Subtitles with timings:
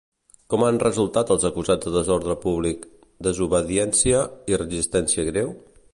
[0.51, 2.87] Com han resultat els acusats de desordre públic,
[3.29, 5.55] desobediència i resistència greu?